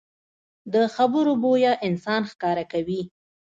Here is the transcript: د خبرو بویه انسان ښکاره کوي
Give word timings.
د 0.73 0.75
خبرو 0.95 1.31
بویه 1.43 1.73
انسان 1.87 2.21
ښکاره 2.31 2.65
کوي 2.71 3.01